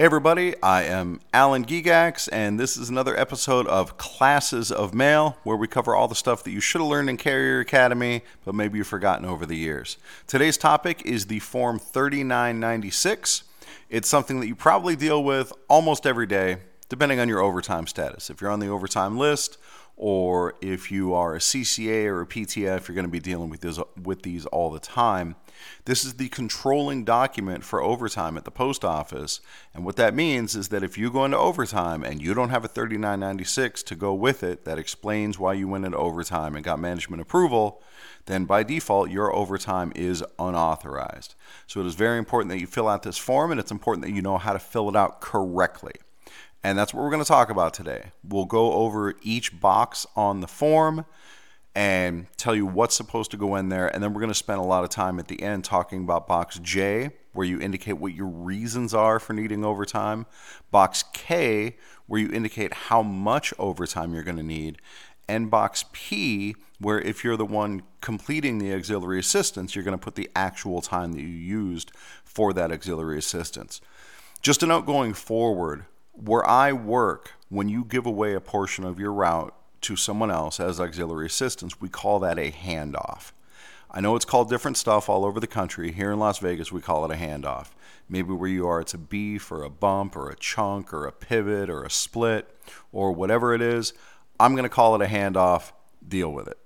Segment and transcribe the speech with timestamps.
[0.00, 5.36] Hey, everybody, I am Alan Gigax, and this is another episode of Classes of Mail,
[5.44, 8.54] where we cover all the stuff that you should have learned in Carrier Academy, but
[8.54, 9.98] maybe you've forgotten over the years.
[10.26, 13.42] Today's topic is the Form 3996.
[13.90, 16.56] It's something that you probably deal with almost every day,
[16.88, 18.30] depending on your overtime status.
[18.30, 19.58] If you're on the overtime list,
[19.98, 23.78] or if you are a CCA or a PTF, you're going to be dealing with,
[24.02, 25.36] with these all the time.
[25.84, 29.40] This is the controlling document for overtime at the post office.
[29.74, 32.64] And what that means is that if you go into overtime and you don't have
[32.64, 36.78] a 3996 to go with it that explains why you went into overtime and got
[36.78, 37.82] management approval,
[38.26, 41.34] then by default your overtime is unauthorized.
[41.66, 44.12] So it is very important that you fill out this form and it's important that
[44.12, 45.94] you know how to fill it out correctly.
[46.62, 48.10] And that's what we're going to talk about today.
[48.22, 51.06] We'll go over each box on the form
[51.74, 53.88] and tell you what's supposed to go in there.
[53.88, 56.26] And then we're going to spend a lot of time at the end talking about
[56.26, 60.26] box J, where you indicate what your reasons are for needing overtime,
[60.70, 64.78] box K, where you indicate how much overtime you're going to need,
[65.28, 70.04] and box P, where if you're the one completing the auxiliary assistance, you're going to
[70.04, 71.92] put the actual time that you used
[72.24, 73.80] for that auxiliary assistance.
[74.42, 75.84] Just a note going forward,
[76.14, 80.60] where I work, when you give away a portion of your route to someone else
[80.60, 83.32] as auxiliary assistance, we call that a handoff.
[83.90, 85.90] I know it's called different stuff all over the country.
[85.92, 87.68] Here in Las Vegas, we call it a handoff.
[88.08, 91.12] Maybe where you are, it's a beef or a bump or a chunk or a
[91.12, 92.54] pivot or a split
[92.92, 93.92] or whatever it is.
[94.38, 95.72] I'm going to call it a handoff.
[96.06, 96.58] Deal with it.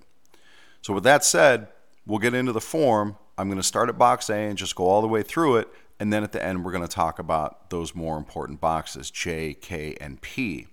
[0.81, 1.67] So, with that said,
[2.05, 3.17] we'll get into the form.
[3.37, 5.67] I'm going to start at box A and just go all the way through it.
[5.99, 9.53] And then at the end, we're going to talk about those more important boxes J,
[9.53, 10.67] K, and P.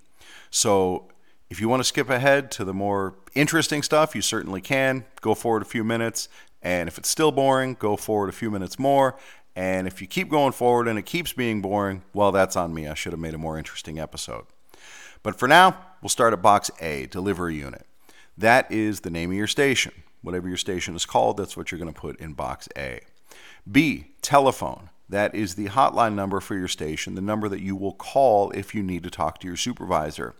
[0.51, 1.12] So
[1.53, 5.05] if you want to skip ahead to the more interesting stuff, you certainly can.
[5.21, 6.31] Go forward a few minutes.
[6.63, 9.19] And if it's still boring, go forward a few minutes more.
[9.55, 12.89] And if you keep going forward and it keeps being boring, well, that's on me.
[12.89, 14.47] I should have made a more interesting episode.
[15.23, 17.85] But for now, we'll start at box A, delivery unit.
[18.39, 19.93] That is the name of your station.
[20.23, 23.01] Whatever your station is called, that's what you're going to put in box A.
[23.71, 24.89] B, telephone.
[25.13, 28.75] That is the hotline number for your station, the number that you will call if
[28.75, 30.35] you need to talk to your supervisor.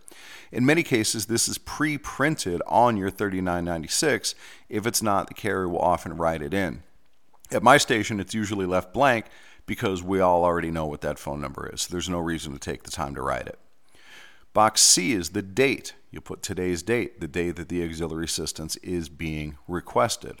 [0.51, 4.33] In many cases, this is pre printed on your 3996.
[4.69, 6.81] If it's not, the carrier will often write it in.
[7.51, 9.27] At my station, it's usually left blank
[9.67, 11.83] because we all already know what that phone number is.
[11.83, 13.59] So there's no reason to take the time to write it.
[14.55, 15.93] Box C is the date.
[16.09, 20.39] You put today's date, the day that the auxiliary assistance is being requested.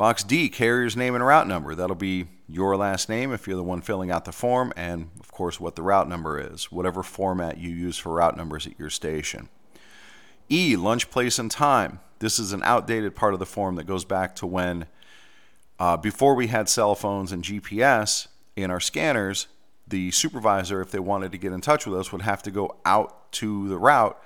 [0.00, 1.74] Box D, carrier's name and route number.
[1.74, 5.30] That'll be your last name if you're the one filling out the form, and of
[5.30, 8.88] course, what the route number is, whatever format you use for route numbers at your
[8.88, 9.50] station.
[10.50, 12.00] E, lunch place and time.
[12.18, 14.86] This is an outdated part of the form that goes back to when,
[15.78, 19.48] uh, before we had cell phones and GPS in our scanners,
[19.86, 22.74] the supervisor, if they wanted to get in touch with us, would have to go
[22.86, 24.18] out to the route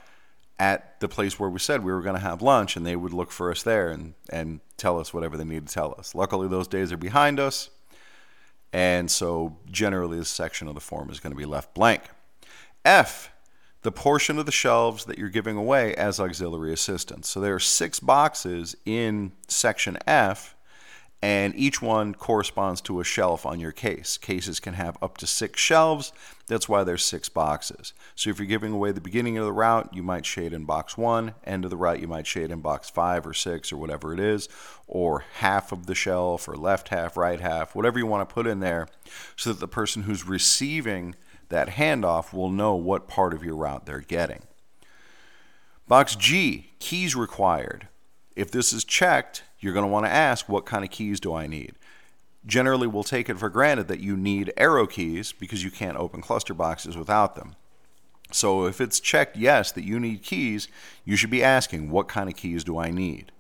[0.59, 3.13] at the place where we said we were going to have lunch, and they would
[3.13, 6.15] look for us there and, and tell us whatever they need to tell us.
[6.15, 7.71] Luckily, those days are behind us,
[8.73, 12.03] and so generally, this section of the form is going to be left blank.
[12.85, 13.31] F,
[13.83, 17.29] the portion of the shelves that you're giving away as auxiliary assistance.
[17.29, 20.55] So there are six boxes in section F
[21.25, 24.19] and each one corresponds to a shelf on your case.
[24.19, 26.13] Cases can have up to six shelves.
[26.49, 27.95] That's why there's six boxes.
[28.15, 30.99] So if you're giving away the beginning of the route, you might shade in box
[30.99, 31.33] one.
[31.43, 34.21] End of the route, you might shade in box five or six or whatever it
[34.21, 34.51] is,
[34.87, 38.47] or half of the shelf or left half, right half, whatever you want to put
[38.47, 38.87] in there,
[39.35, 41.15] so that the person who's receiving
[41.49, 44.43] that handoff will know what part of your route they're getting.
[45.89, 47.89] Box G, keys required.
[48.37, 51.35] If this is checked, you're going to want to ask, what kind of keys do
[51.35, 51.75] I need?
[52.47, 56.21] Generally, we'll take it for granted that you need arrow keys because you can't open
[56.21, 57.57] cluster boxes without them.
[58.31, 60.69] So if it's checked yes that you need keys,
[61.05, 63.33] you should be asking, what kind of keys do I need?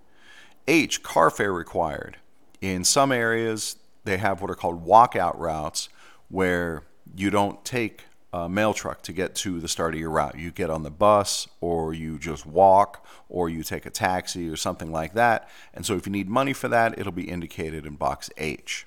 [0.66, 2.16] H, car fare required.
[2.60, 5.88] In some areas, they have what are called walkout routes
[6.28, 6.84] where
[7.14, 8.04] you don't take
[8.48, 10.38] mail truck to get to the start of your route.
[10.38, 14.56] You get on the bus, or you just walk, or you take a taxi, or
[14.56, 15.48] something like that.
[15.72, 18.86] And so, if you need money for that, it'll be indicated in box H.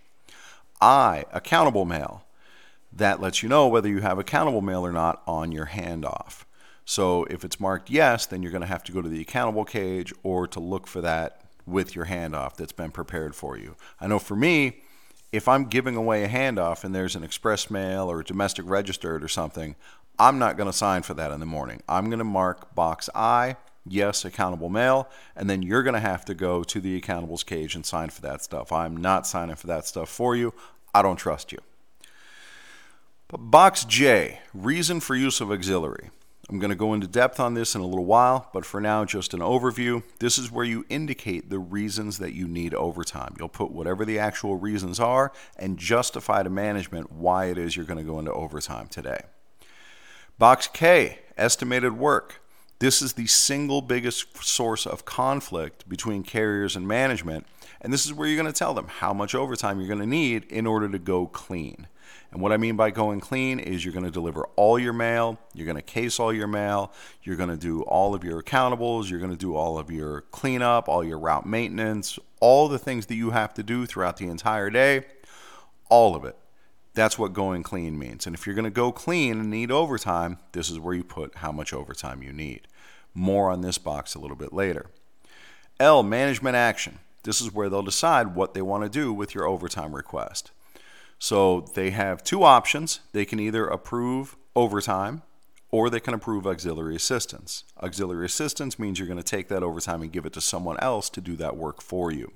[0.82, 2.24] I, accountable mail.
[2.92, 6.44] That lets you know whether you have accountable mail or not on your handoff.
[6.86, 9.66] So, if it's marked yes, then you're going to have to go to the accountable
[9.66, 13.76] cage or to look for that with your handoff that's been prepared for you.
[14.00, 14.78] I know for me,
[15.32, 19.28] if I'm giving away a handoff and there's an express mail or domestic registered or
[19.28, 19.76] something,
[20.20, 21.82] I'm not going to sign for that in the morning.
[21.88, 26.26] I'm going to mark box I, yes, accountable mail, and then you're going to have
[26.26, 28.72] to go to the accountables cage and sign for that stuff.
[28.72, 30.54] I'm not signing for that stuff for you.
[30.94, 31.60] I don't trust you.
[33.28, 36.10] But Box J, reason for use of auxiliary.
[36.50, 39.04] I'm going to go into depth on this in a little while, but for now,
[39.04, 40.02] just an overview.
[40.20, 43.36] This is where you indicate the reasons that you need overtime.
[43.38, 47.86] You'll put whatever the actual reasons are and justify to management why it is you're
[47.86, 49.20] going to go into overtime today.
[50.40, 52.42] Box K, estimated work.
[52.80, 57.46] This is the single biggest source of conflict between carriers and management,
[57.82, 60.06] and this is where you're going to tell them how much overtime you're going to
[60.06, 61.88] need in order to go clean.
[62.38, 65.40] And what I mean by going clean is you're going to deliver all your mail,
[65.56, 66.94] you're going to case all your mail,
[67.24, 70.22] you're going to do all of your accountables, you're going to do all of your
[70.22, 74.28] cleanup, all your route maintenance, all the things that you have to do throughout the
[74.28, 75.06] entire day,
[75.90, 76.36] all of it.
[76.94, 78.28] That's what going clean means.
[78.28, 81.38] And if you're going to go clean and need overtime, this is where you put
[81.38, 82.68] how much overtime you need.
[83.16, 84.92] More on this box a little bit later.
[85.80, 87.00] L, management action.
[87.24, 90.52] This is where they'll decide what they want to do with your overtime request.
[91.20, 93.00] So they have two options.
[93.12, 95.24] They can either approve overtime
[95.72, 97.64] or they can approve auxiliary assistance.
[97.82, 101.10] Auxiliary assistance means you're going to take that overtime and give it to someone else
[101.10, 102.32] to do that work for you.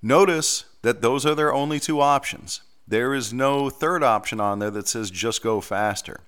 [0.00, 2.60] Notice that those are their only two options.
[2.86, 6.20] There is no third option on there that says just go faster.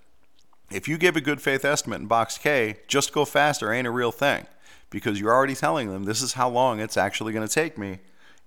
[0.71, 3.91] If you give a good faith estimate in box K, just go faster ain't a
[3.91, 4.47] real thing
[4.91, 7.99] because you're already telling them this is how long it's actually going to take me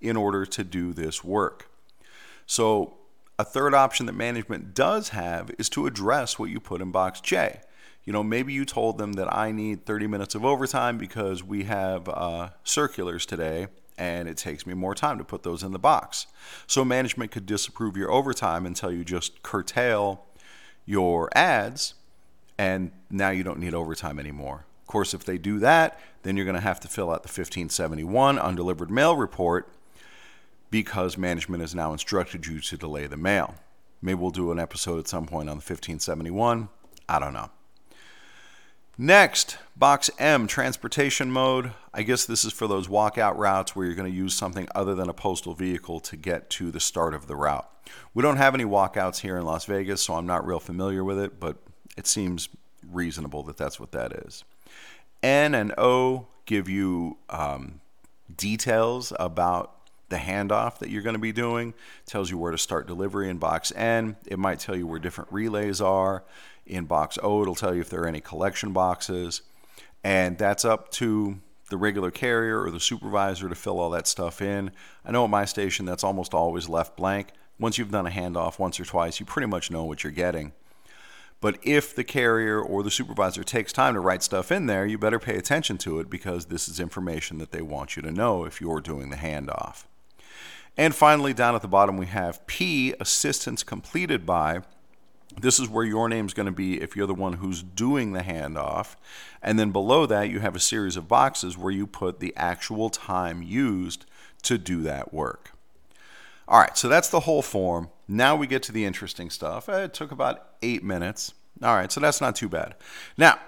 [0.02, 1.70] in order to do this work.
[2.50, 2.96] So,
[3.38, 7.22] a third option that management does have is to address what you put in box
[7.22, 7.62] J.
[8.06, 11.66] You know, maybe you told them that I need 30 minutes of overtime because we
[11.66, 13.68] have uh, circulars today
[14.00, 16.26] and it takes me more time to put those in the box.
[16.66, 20.26] So, management could disapprove your overtime tell you just curtail
[20.88, 21.94] your ads
[22.58, 24.66] and now you don't need overtime anymore.
[24.82, 27.28] Of course, if they do that, then you're going to have to fill out the
[27.28, 29.72] 1571 undelivered mail report
[30.70, 33.56] because management has now instructed you to delay the mail.
[34.02, 36.70] Maybe we'll do an episode at some point on the 1571.
[37.08, 37.50] I don't know.
[38.98, 41.72] Next, box M, transportation mode.
[41.94, 44.94] I guess this is for those walkout routes where you're going to use something other
[44.94, 47.68] than a postal vehicle to get to the start of the route.
[48.14, 51.18] We don't have any walkouts here in Las Vegas, so I'm not real familiar with
[51.18, 51.58] it, but
[51.98, 52.50] it seems
[52.92, 54.44] reasonable that that's what that is.
[55.24, 57.80] N and O give you um,
[58.36, 59.79] details about
[60.10, 61.74] the handoff that you're going to be doing
[62.06, 64.16] tells you where to start delivery in box N.
[64.26, 66.24] It might tell you where different relays are.
[66.66, 69.42] In box O, it'll tell you if there are any collection boxes.
[70.04, 71.40] And that's up to
[71.70, 74.72] the regular carrier or the supervisor to fill all that stuff in.
[75.06, 77.30] I know at my station that's almost always left blank.
[77.60, 80.54] Once you've done a handoff once or twice, you pretty much know what you're getting.
[81.42, 84.98] But if the carrier or the supervisor takes time to write stuff in there, you
[84.98, 88.44] better pay attention to it because this is information that they want you to know
[88.44, 89.86] if you're doing the handoff.
[90.78, 94.62] And finally, down at the bottom, we have P, assistance completed by.
[95.40, 98.14] This is where your name is going to be if you're the one who's doing
[98.14, 98.96] the handoff.
[99.42, 102.90] And then below that, you have a series of boxes where you put the actual
[102.90, 104.06] time used
[104.44, 105.52] to do that work.
[106.48, 107.90] All right, so that's the whole form.
[108.08, 109.70] Now we get to the interesting stuff.
[109.70, 111.34] Uh, it took about eight minutes.
[111.62, 112.76] All right, so that's not too bad.
[113.18, 113.40] Now,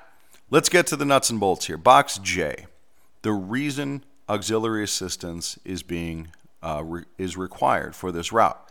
[0.50, 1.78] let's get to the nuts and bolts here.
[1.78, 2.68] Box J.
[3.24, 6.30] The reason auxiliary assistance is being
[6.64, 8.70] uh, re- is required for this route.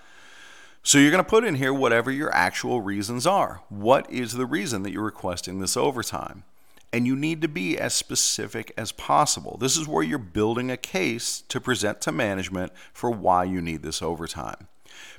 [0.83, 3.63] So you're going to put in here whatever your actual reasons are.
[3.69, 6.45] What is the reason that you're requesting this overtime?
[6.93, 9.59] And you need to be as specific as possible.
[9.61, 13.83] This is where you're building a case to present to management for why you need
[13.83, 14.69] this overtime.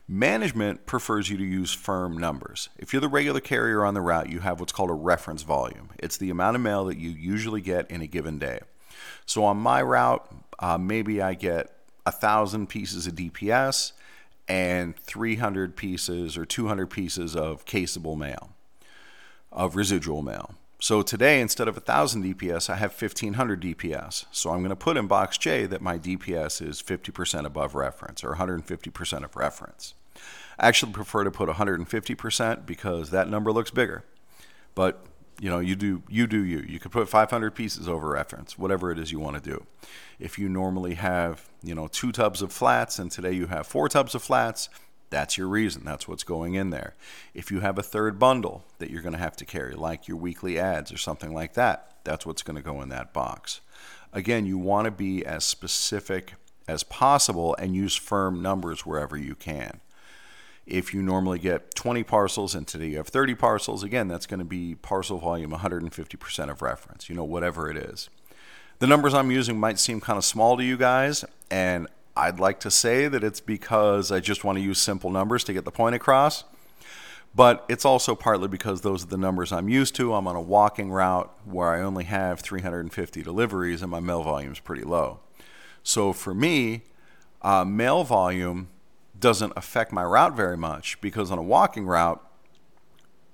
[0.07, 2.69] Management prefers you to use firm numbers.
[2.77, 5.91] If you're the regular carrier on the route, you have what's called a reference volume.
[5.99, 8.59] It's the amount of mail that you usually get in a given day.
[9.25, 10.27] So on my route,
[10.59, 11.71] uh, maybe I get
[12.05, 13.93] a thousand pieces of DPS
[14.47, 18.51] and 300 pieces or 200 pieces of caseable mail,
[19.51, 20.55] of residual mail.
[20.79, 24.25] So today, instead of 1,000 DPS, I have 1,500 DPS.
[24.31, 28.23] So I'm going to put in box J that my DPS is 50% above reference
[28.23, 29.93] or 150% of reference.
[30.57, 34.03] I actually prefer to put 150% because that number looks bigger.
[34.73, 35.05] But
[35.41, 36.59] you know, you do you do you.
[36.59, 39.65] You could put 500 pieces over reference, whatever it is you want to do.
[40.19, 43.89] If you normally have, you know, two tubs of flats and today you have four
[43.89, 44.69] tubs of flats,
[45.09, 45.83] that's your reason.
[45.83, 46.93] That's what's going in there.
[47.33, 50.17] If you have a third bundle that you're going to have to carry, like your
[50.17, 53.61] weekly ads or something like that, that's what's going to go in that box.
[54.13, 56.35] Again, you want to be as specific
[56.67, 59.81] as possible and use firm numbers wherever you can.
[60.65, 64.39] If you normally get 20 parcels and today you have 30 parcels, again, that's going
[64.39, 68.09] to be parcel volume 150% of reference, you know, whatever it is.
[68.79, 72.59] The numbers I'm using might seem kind of small to you guys, and I'd like
[72.61, 75.71] to say that it's because I just want to use simple numbers to get the
[75.71, 76.43] point across.
[77.33, 80.13] But it's also partly because those are the numbers I'm used to.
[80.13, 84.51] I'm on a walking route where I only have 350 deliveries and my mail volume
[84.51, 85.19] is pretty low.
[85.81, 86.83] So for me,
[87.41, 88.67] uh, mail volume
[89.21, 92.21] doesn't affect my route very much because on a walking route,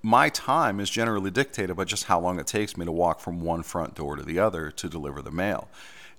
[0.03, 3.41] my time is generally dictated by just how long it takes me to walk from
[3.41, 5.67] one front door to the other to deliver the mail.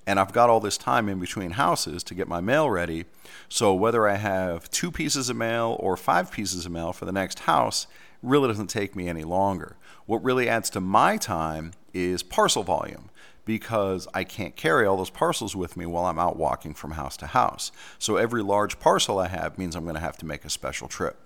[0.06, 3.04] And I've got all this time in between houses to get my mail ready.
[3.48, 7.12] So whether I have two pieces of mail or five pieces of mail for the
[7.12, 7.86] next house
[8.22, 9.76] really doesn't take me any longer.
[10.06, 13.10] What really adds to my time is parcel volume
[13.48, 17.16] because I can't carry all those parcels with me while I'm out walking from house
[17.16, 17.72] to house.
[17.98, 20.86] So every large parcel I have means I'm going to have to make a special
[20.86, 21.16] trip.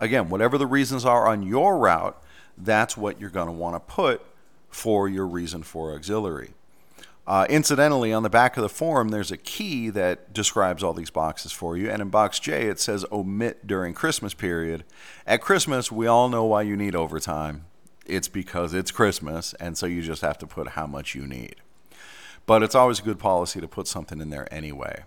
[0.00, 2.20] Again, whatever the reasons are on your route,
[2.58, 4.22] that's what you're going to want to put
[4.70, 6.50] for your reason for auxiliary.
[7.28, 11.10] Uh, incidentally, on the back of the form, there's a key that describes all these
[11.10, 11.88] boxes for you.
[11.88, 14.82] And in box J, it says omit during Christmas period.
[15.28, 17.66] At Christmas, we all know why you need overtime.
[18.06, 21.56] It's because it's Christmas, and so you just have to put how much you need.
[22.46, 25.04] But it's always a good policy to put something in there anyway.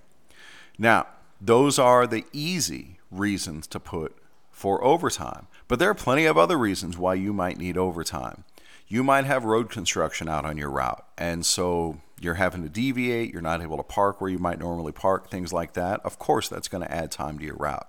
[0.77, 1.07] Now,
[1.41, 4.15] those are the easy reasons to put
[4.55, 5.47] for overtime.
[5.67, 8.45] But there are plenty of other reasons why you might need overtime.
[8.87, 13.33] You might have road construction out on your route, and so you're having to deviate,
[13.33, 15.99] you're not able to park where you might normally park, things like that.
[16.05, 17.87] Of course, that's going to add time to your route.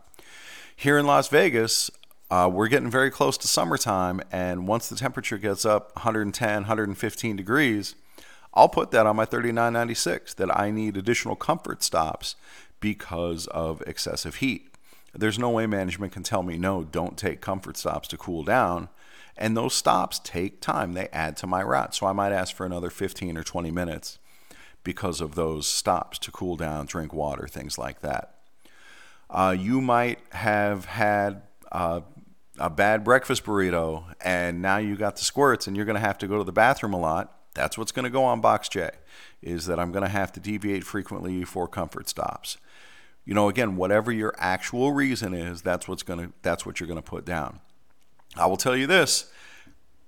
[0.74, 1.90] Here in Las Vegas,
[2.30, 7.36] uh, we're getting very close to summertime, and once the temperature gets up 110, 115
[7.36, 7.94] degrees,
[8.52, 12.34] I'll put that on my 3996 that I need additional comfort stops
[12.80, 14.74] because of excessive heat.
[15.14, 18.88] There's no way management can tell me, no, don't take comfort stops to cool down.
[19.36, 21.94] And those stops take time, they add to my route.
[21.94, 24.18] So I might ask for another 15 or 20 minutes
[24.82, 28.34] because of those stops to cool down, drink water, things like that.
[29.28, 31.42] Uh, you might have had
[31.72, 32.00] uh,
[32.58, 36.18] a bad breakfast burrito and now you got the squirts and you're going to have
[36.18, 37.32] to go to the bathroom a lot.
[37.54, 38.90] That's what's going to go on box J,
[39.42, 42.58] is that I'm going to have to deviate frequently for comfort stops.
[43.24, 46.86] You know again whatever your actual reason is that's what's going to that's what you're
[46.86, 47.60] going to put down.
[48.36, 49.30] I will tell you this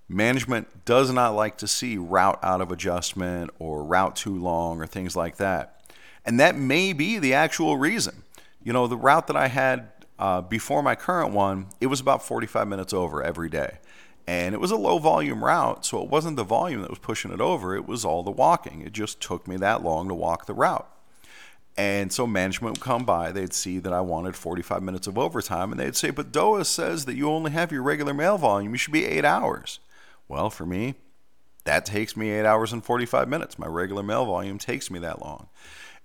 [0.08, 4.86] management does not like to see route out of adjustment or route too long or
[4.86, 5.82] things like that.
[6.24, 8.22] And that may be the actual reason.
[8.62, 12.22] You know the route that i had uh, before my current one it was about
[12.22, 13.78] 45 minutes over every day
[14.26, 17.32] and it was a low volume route so it wasn't the volume that was pushing
[17.32, 20.46] it over it was all the walking it just took me that long to walk
[20.46, 20.88] the route
[21.78, 25.70] and so management would come by, they'd see that I wanted 45 minutes of overtime,
[25.70, 28.72] and they'd say, But DOA says that you only have your regular mail volume.
[28.72, 29.78] You should be eight hours.
[30.26, 30.96] Well, for me,
[31.62, 33.60] that takes me eight hours and 45 minutes.
[33.60, 35.50] My regular mail volume takes me that long.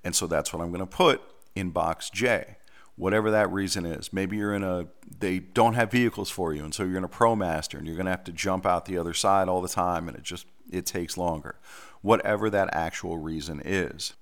[0.03, 1.23] And so that's what I'm going to put
[1.55, 2.57] in box J,
[2.95, 4.13] whatever that reason is.
[4.13, 4.87] Maybe you're in a,
[5.19, 8.05] they don't have vehicles for you, and so you're in a ProMaster, and you're going
[8.05, 10.85] to have to jump out the other side all the time, and it just, it
[10.85, 11.55] takes longer.
[12.01, 14.13] Whatever that actual reason is.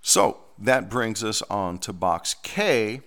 [0.00, 3.02] So that brings us on to box K,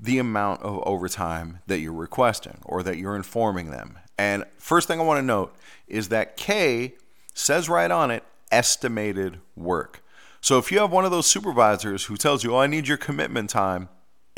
[0.00, 3.98] the amount of overtime that you're requesting or that you're informing them.
[4.16, 5.54] And first thing I want to note
[5.86, 6.94] is that K
[7.34, 10.02] says right on it estimated work.
[10.40, 12.96] So if you have one of those supervisors who tells you, oh, I need your
[12.96, 13.88] commitment time,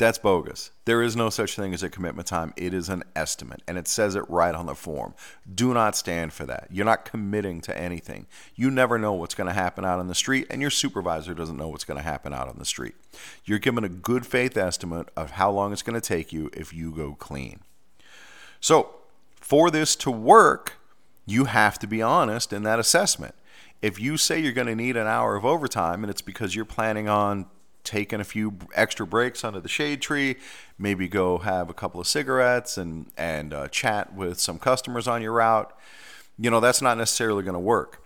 [0.01, 0.71] that's bogus.
[0.85, 2.55] There is no such thing as a commitment time.
[2.57, 5.13] It is an estimate, and it says it right on the form.
[5.53, 6.69] Do not stand for that.
[6.71, 8.25] You're not committing to anything.
[8.55, 11.55] You never know what's going to happen out on the street, and your supervisor doesn't
[11.55, 12.95] know what's going to happen out on the street.
[13.45, 16.73] You're given a good faith estimate of how long it's going to take you if
[16.73, 17.59] you go clean.
[18.59, 18.95] So,
[19.35, 20.79] for this to work,
[21.27, 23.35] you have to be honest in that assessment.
[23.81, 26.65] If you say you're going to need an hour of overtime and it's because you're
[26.65, 27.47] planning on
[27.83, 30.35] taking a few extra breaks under the shade tree,
[30.77, 35.21] maybe go have a couple of cigarettes and and uh, chat with some customers on
[35.21, 35.75] your route.
[36.37, 38.03] You know that's not necessarily going to work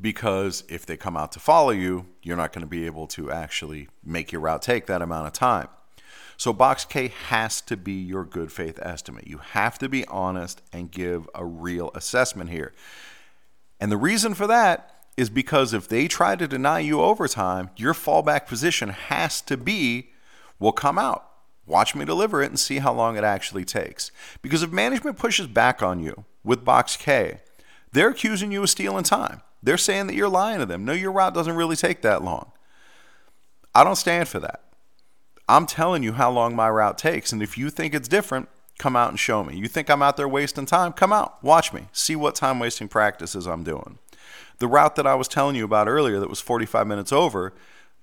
[0.00, 3.30] because if they come out to follow you, you're not going to be able to
[3.30, 5.68] actually make your route take that amount of time.
[6.36, 9.26] So box K has to be your good faith estimate.
[9.26, 12.72] You have to be honest and give a real assessment here.
[13.80, 17.94] And the reason for that is because if they try to deny you overtime, your
[17.94, 20.10] fallback position has to be,
[20.58, 21.28] will come out.
[21.66, 24.10] Watch me deliver it and see how long it actually takes.
[24.42, 27.40] Because if management pushes back on you with Box K,
[27.92, 29.40] they're accusing you of stealing time.
[29.62, 30.84] They're saying that you're lying to them.
[30.84, 32.52] No, your route doesn't really take that long.
[33.74, 34.62] I don't stand for that.
[35.48, 37.32] I'm telling you how long my route takes.
[37.32, 39.56] And if you think it's different, come out and show me.
[39.56, 40.92] You think I'm out there wasting time?
[40.92, 43.98] Come out, watch me, see what time wasting practices I'm doing.
[44.58, 47.52] The route that I was telling you about earlier that was 45 minutes over,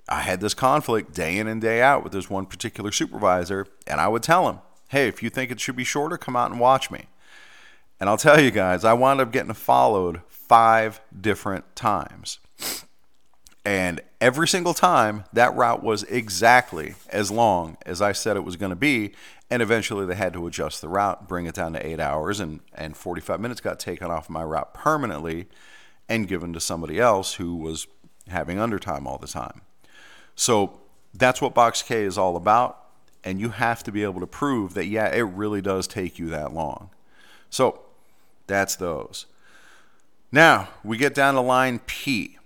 [0.10, 4.02] I had this conflict day in and day out with this one particular supervisor, and
[4.02, 4.60] I would tell him,
[4.90, 7.06] Hey, if you think it should be shorter, come out and watch me.
[7.98, 12.40] And I'll tell you guys, I wound up getting followed five different times.
[13.64, 18.56] And every single time, that route was exactly as long as I said it was
[18.56, 19.14] going to be.
[19.50, 22.62] And eventually, they had to adjust the route, bring it down to eight hours, and,
[22.74, 25.48] and 45 minutes got taken off my route permanently
[26.08, 27.88] and given to somebody else who was
[28.28, 29.62] having undertime all the time.
[30.36, 30.80] So
[31.14, 32.78] that's what Box K is all about.
[33.24, 36.30] And you have to be able to prove that, yeah, it really does take you
[36.30, 36.90] that long.
[37.50, 37.82] So
[38.48, 39.28] that's those.
[40.32, 42.38] Now we get down to line P.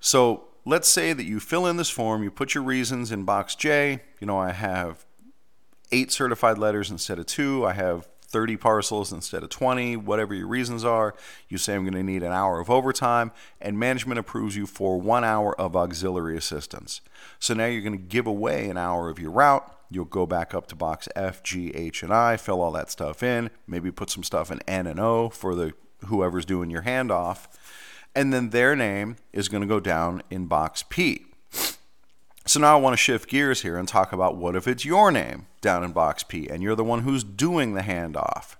[0.00, 3.54] So let's say that you fill in this form, you put your reasons in box
[3.54, 4.02] J.
[4.20, 5.06] You know, I have
[5.90, 7.64] eight certified letters instead of two.
[7.64, 11.14] I have 30 parcels instead of 20, whatever your reasons are.
[11.48, 13.32] You say, I'm going to need an hour of overtime,
[13.62, 17.00] and management approves you for one hour of auxiliary assistance.
[17.38, 19.74] So now you're going to give away an hour of your route.
[19.90, 23.22] You'll go back up to box F, G, H, and I, fill all that stuff
[23.22, 25.72] in, maybe put some stuff in N and O for the
[26.04, 27.48] whoever's doing your handoff
[28.18, 31.26] and then their name is going to go down in box P.
[32.46, 35.12] So now I want to shift gears here and talk about what if it's your
[35.12, 38.56] name down in box P and you're the one who's doing the handoff.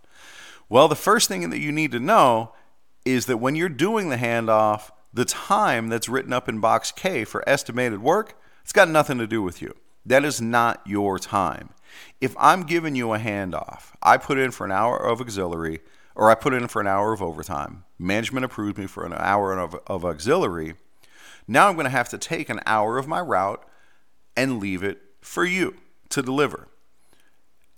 [0.68, 2.52] Well, the first thing that you need to know
[3.04, 7.24] is that when you're doing the handoff, the time that's written up in box K
[7.24, 9.74] for estimated work, it's got nothing to do with you.
[10.06, 11.70] That is not your time.
[12.20, 15.80] If I'm giving you a handoff, I put in for an hour of auxiliary,
[16.18, 17.84] or I put it in for an hour of overtime.
[17.96, 20.74] Management approved me for an hour of, of auxiliary.
[21.46, 23.64] Now I'm going to have to take an hour of my route
[24.36, 25.76] and leave it for you
[26.10, 26.66] to deliver.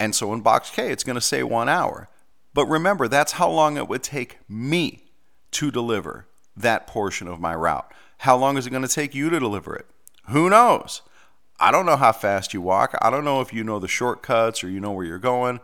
[0.00, 2.08] And so in box K, it's going to say one hour.
[2.54, 5.04] But remember, that's how long it would take me
[5.52, 7.92] to deliver that portion of my route.
[8.18, 9.86] How long is it going to take you to deliver it?
[10.28, 11.02] Who knows?
[11.58, 12.96] I don't know how fast you walk.
[13.02, 15.60] I don't know if you know the shortcuts or you know where you're going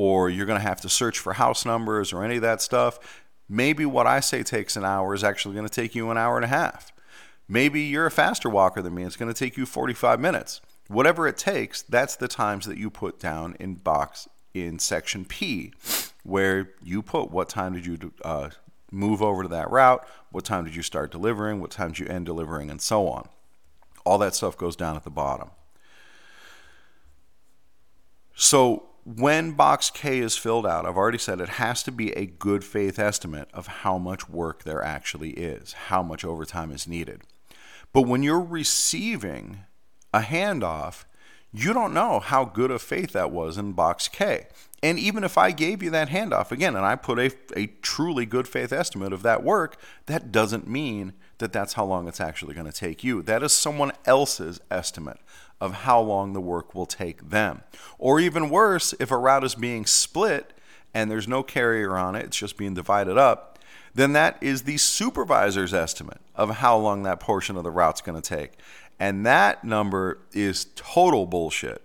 [0.00, 2.98] or you're going to have to search for house numbers or any of that stuff.
[3.50, 6.36] Maybe what I say takes an hour is actually going to take you an hour
[6.36, 6.90] and a half.
[7.46, 9.04] Maybe you're a faster walker than me.
[9.04, 10.62] It's going to take you 45 minutes.
[10.88, 15.74] Whatever it takes, that's the times that you put down in box in section P,
[16.24, 18.48] where you put what time did you uh,
[18.90, 22.06] move over to that route, what time did you start delivering, what time did you
[22.06, 23.28] end delivering, and so on.
[24.06, 25.50] All that stuff goes down at the bottom.
[28.34, 32.26] So when box K is filled out, I've already said it has to be a
[32.26, 37.22] good faith estimate of how much work there actually is, how much overtime is needed.
[37.92, 39.60] But when you're receiving
[40.12, 41.04] a handoff,
[41.52, 44.46] you don't know how good of faith that was in box K.
[44.82, 48.24] And even if I gave you that handoff again and I put a, a truly
[48.24, 52.54] good faith estimate of that work, that doesn't mean that that's how long it's actually
[52.54, 53.20] going to take you.
[53.22, 55.18] That is someone else's estimate
[55.60, 57.62] of how long the work will take them.
[57.98, 60.52] Or even worse, if a route is being split
[60.94, 63.58] and there's no carrier on it, it's just being divided up,
[63.94, 68.20] then that is the supervisor's estimate of how long that portion of the route's going
[68.20, 68.52] to take.
[68.98, 71.82] And that number is total bullshit.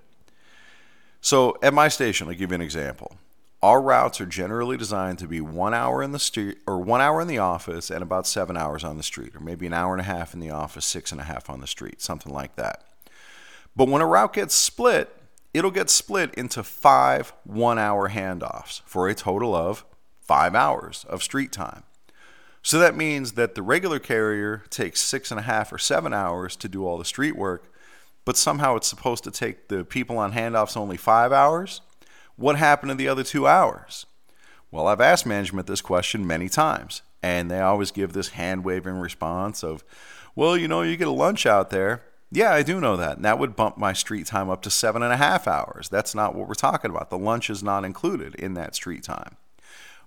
[1.21, 3.17] So at my station, I'll give you an example.
[3.65, 7.19] Our routes are generally designed to be one hour in the street or one hour
[7.19, 10.01] in the office and about seven hours on the street, or maybe an hour and
[10.01, 12.83] a half in the office, six and a half on the street, something like that.
[13.75, 15.17] But when a route gets split,
[15.51, 19.83] it'll get split into five one hour handoffs for a total of
[20.21, 21.85] five hours of street time.
[22.61, 26.55] So that means that the regular carrier takes six and a half or seven hours
[26.57, 27.73] to do all the street work,
[28.25, 31.81] but somehow it's supposed to take the people on handoffs only five hours.
[32.35, 34.05] What happened in the other two hours?
[34.71, 38.97] Well, I've asked management this question many times, and they always give this hand waving
[38.97, 39.83] response of,
[40.35, 42.03] well, you know, you get a lunch out there.
[42.31, 43.15] Yeah, I do know that.
[43.15, 45.87] And that would bump my street time up to seven and a half hours.
[45.87, 47.09] That's not what we're talking about.
[47.09, 49.37] The lunch is not included in that street time.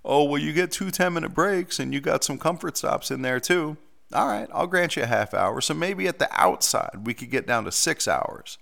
[0.05, 3.23] Oh, well, you get two 10 minute breaks and you got some comfort stops in
[3.23, 3.77] there too.
[4.13, 5.61] All right, I'll grant you a half hour.
[5.61, 8.57] So maybe at the outside, we could get down to six hours,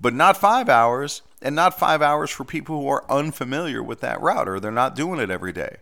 [0.00, 4.20] but not five hours, and not five hours for people who are unfamiliar with that
[4.20, 5.76] route or they're not doing it every day.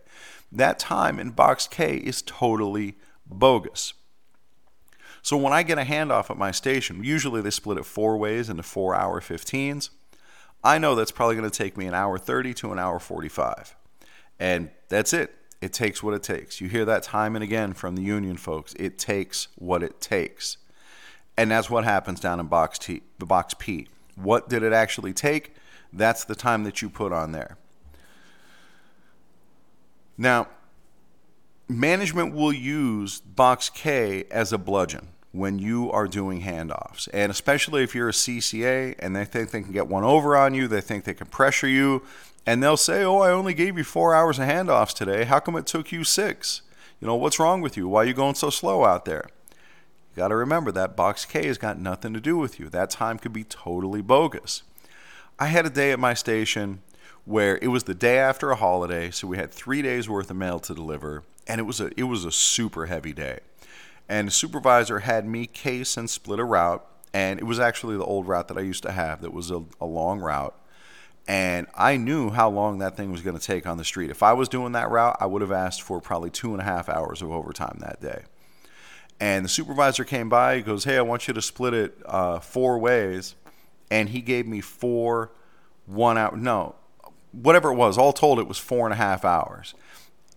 [0.51, 3.93] That time in box K is totally bogus.
[5.21, 8.49] So when I get a handoff at my station, usually they split it four ways
[8.49, 9.89] into four hour 15s.
[10.63, 13.75] I know that's probably going to take me an hour 30 to an hour 45.
[14.39, 15.33] And that's it.
[15.61, 16.61] It takes what it takes.
[16.61, 18.75] You hear that time and again from the union folks.
[18.75, 20.57] It takes what it takes.
[21.37, 23.87] And that's what happens down in box T, the box P.
[24.15, 25.55] What did it actually take?
[25.93, 27.57] That's the time that you put on there.
[30.17, 30.47] Now,
[31.67, 35.09] management will use box K as a bludgeon.
[35.35, 37.09] when you are doing handoffs.
[37.13, 40.53] And especially if you're a CCA and they think they can get one over on
[40.53, 42.03] you, they think they can pressure you,
[42.45, 45.25] and they'll say, Oh, I only gave you four hours of handoffs today.
[45.25, 46.61] How come it took you six?
[47.01, 47.89] You know, what's wrong with you?
[47.89, 49.27] Why are you going so slow out there?
[50.15, 52.69] Got to remember that box K has got nothing to do with you.
[52.69, 54.63] That time could be totally bogus.
[55.37, 56.81] I had a day at my station
[57.25, 60.37] where it was the day after a holiday, so we had three days worth of
[60.37, 63.39] mail to deliver, and it was a it was a super heavy day.
[64.07, 68.05] And the supervisor had me case and split a route, and it was actually the
[68.05, 70.55] old route that I used to have that was a, a long route.
[71.27, 74.11] And I knew how long that thing was going to take on the street.
[74.11, 76.63] If I was doing that route, I would have asked for probably two and a
[76.63, 78.25] half hours of overtime that day.
[79.19, 82.39] And the supervisor came by, he goes, Hey, I want you to split it uh,
[82.39, 83.35] four ways.
[83.89, 85.31] And he gave me four
[85.85, 86.75] one hour, no,
[87.31, 89.73] whatever it was, all told, it was four and a half hours.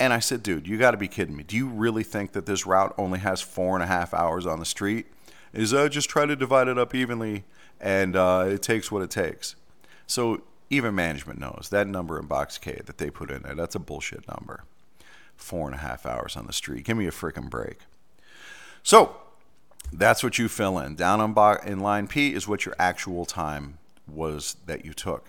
[0.00, 1.42] And I said, dude, you got to be kidding me.
[1.42, 4.60] Do you really think that this route only has four and a half hours on
[4.60, 5.06] the street?
[5.52, 7.44] Is uh, just try to divide it up evenly
[7.80, 9.56] and uh, it takes what it takes.
[10.06, 13.74] So even management knows that number in box K that they put in there, that's
[13.74, 14.64] a bullshit number.
[15.36, 16.84] Four and a half hours on the street.
[16.84, 17.78] Give me a freaking break.
[18.82, 19.16] So
[19.92, 20.94] that's what you fill in.
[20.94, 25.26] Down on bo- in line P is what your actual time was that you took.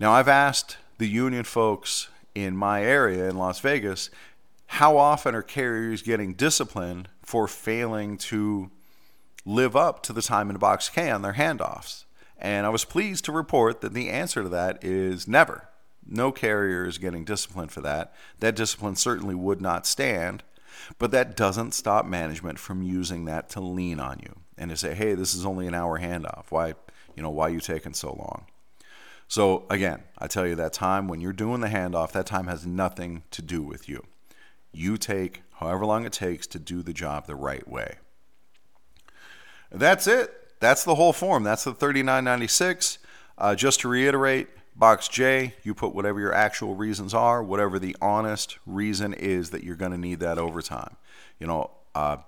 [0.00, 4.10] Now, I've asked the union folks in my area in Las Vegas
[4.66, 8.70] how often are carriers getting disciplined for failing to
[9.44, 12.04] live up to the time in box K on their handoffs?
[12.38, 15.68] And I was pleased to report that the answer to that is never.
[16.06, 18.14] No carrier is getting disciplined for that.
[18.40, 20.42] That discipline certainly would not stand,
[20.98, 24.94] but that doesn't stop management from using that to lean on you and to say,
[24.94, 26.46] "Hey, this is only an hour handoff.
[26.50, 26.74] Why,
[27.16, 28.46] you know, why are you taking so long?"
[29.28, 32.66] So again, I tell you that time when you're doing the handoff, that time has
[32.66, 34.04] nothing to do with you.
[34.72, 37.96] You take however long it takes to do the job the right way.
[39.70, 40.30] That's it.
[40.60, 41.44] That's the whole form.
[41.44, 42.98] That's the 3996.
[43.38, 47.96] Uh, just to reiterate, box J, you put whatever your actual reasons are, whatever the
[48.00, 50.96] honest reason is that you're going to need that overtime.
[51.38, 52.18] You know, uh,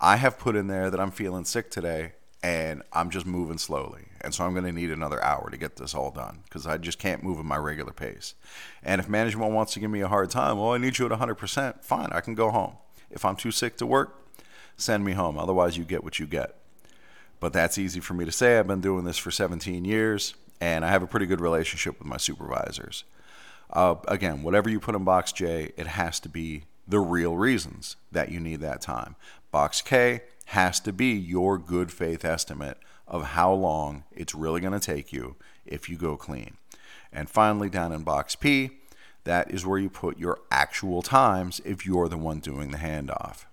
[0.00, 4.08] I have put in there that I'm feeling sick today and I'm just moving slowly.
[4.20, 6.76] And so I'm going to need another hour to get this all done because I
[6.76, 8.34] just can't move at my regular pace.
[8.82, 11.18] And if management wants to give me a hard time, well, I need you at
[11.18, 12.76] 100%, fine, I can go home.
[13.10, 14.22] If I'm too sick to work,
[14.76, 15.38] send me home.
[15.38, 16.56] Otherwise, you get what you get.
[17.40, 18.58] But that's easy for me to say.
[18.58, 22.08] I've been doing this for 17 years and I have a pretty good relationship with
[22.08, 23.04] my supervisors.
[23.70, 27.96] Uh, again, whatever you put in box J, it has to be the real reasons
[28.12, 29.16] that you need that time.
[29.50, 34.72] Box K, has to be your good faith estimate of how long it's really going
[34.72, 36.56] to take you if you go clean.
[37.12, 38.70] And finally, down in box P,
[39.24, 43.44] that is where you put your actual times if you're the one doing the handoff.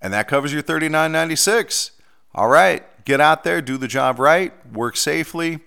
[0.00, 1.92] And that covers your 3996.
[2.34, 5.60] All right, get out there, do the job right, work safely,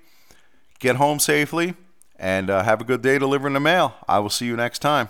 [0.79, 1.75] get home safely,
[2.17, 3.93] and uh, have a good day delivering the mail.
[4.07, 5.09] I will see you next time.